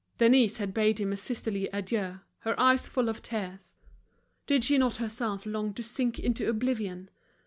[0.17, 3.75] Denise had bade him a sisterly adieu, her eyes full of tears.
[4.47, 7.11] Did she not herself long to sink into oblivion?